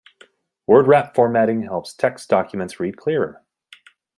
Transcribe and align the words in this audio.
Word 0.65 0.87
wrap 0.87 1.13
formatting 1.13 1.61
helps 1.61 1.93
text 1.93 2.27
documents 2.27 2.79
read 2.79 2.97
clearer. 2.97 3.43